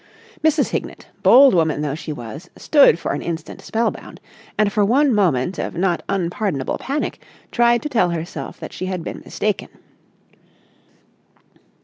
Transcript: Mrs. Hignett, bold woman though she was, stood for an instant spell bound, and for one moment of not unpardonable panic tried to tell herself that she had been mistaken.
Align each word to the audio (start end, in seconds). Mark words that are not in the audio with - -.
Mrs. 0.43 0.69
Hignett, 0.69 1.05
bold 1.21 1.53
woman 1.53 1.81
though 1.81 1.93
she 1.93 2.11
was, 2.11 2.49
stood 2.55 2.97
for 2.97 3.11
an 3.11 3.21
instant 3.21 3.61
spell 3.61 3.91
bound, 3.91 4.19
and 4.57 4.73
for 4.73 4.83
one 4.83 5.13
moment 5.13 5.59
of 5.59 5.75
not 5.77 6.01
unpardonable 6.09 6.79
panic 6.79 7.21
tried 7.51 7.83
to 7.83 7.89
tell 7.89 8.09
herself 8.09 8.59
that 8.59 8.73
she 8.73 8.87
had 8.87 9.03
been 9.03 9.21
mistaken. 9.23 9.69